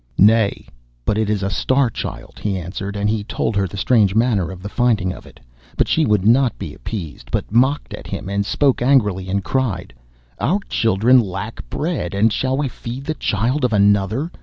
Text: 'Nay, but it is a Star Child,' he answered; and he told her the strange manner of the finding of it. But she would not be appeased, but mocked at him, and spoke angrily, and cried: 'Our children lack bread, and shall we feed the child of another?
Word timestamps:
'Nay, 0.17 0.65
but 1.05 1.15
it 1.15 1.29
is 1.29 1.43
a 1.43 1.49
Star 1.51 1.87
Child,' 1.91 2.39
he 2.41 2.57
answered; 2.57 2.95
and 2.95 3.07
he 3.07 3.23
told 3.23 3.55
her 3.55 3.67
the 3.67 3.77
strange 3.77 4.15
manner 4.15 4.49
of 4.49 4.63
the 4.63 4.67
finding 4.67 5.13
of 5.13 5.27
it. 5.27 5.39
But 5.77 5.87
she 5.87 6.07
would 6.07 6.25
not 6.25 6.57
be 6.57 6.73
appeased, 6.73 7.29
but 7.29 7.51
mocked 7.51 7.93
at 7.93 8.07
him, 8.07 8.27
and 8.27 8.43
spoke 8.43 8.81
angrily, 8.81 9.29
and 9.29 9.43
cried: 9.43 9.93
'Our 10.39 10.57
children 10.69 11.19
lack 11.19 11.69
bread, 11.69 12.15
and 12.15 12.33
shall 12.33 12.57
we 12.57 12.67
feed 12.67 13.05
the 13.05 13.13
child 13.13 13.63
of 13.63 13.73
another? 13.73 14.31